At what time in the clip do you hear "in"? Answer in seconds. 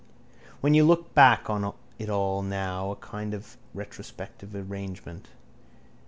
2.87-2.91